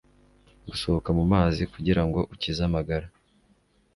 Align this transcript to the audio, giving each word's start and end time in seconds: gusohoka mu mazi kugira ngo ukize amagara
gusohoka 0.69 1.09
mu 1.17 1.23
mazi 1.33 1.61
kugira 1.73 2.01
ngo 2.07 2.19
ukize 2.33 2.61
amagara 2.67 3.07